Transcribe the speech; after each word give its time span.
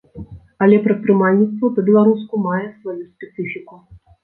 Але 0.65 0.79
прадпрымальніцтва 0.87 1.71
па-беларуску 1.77 2.41
мае 2.49 2.65
сваю 2.79 2.99
спецыфіку. 3.13 3.75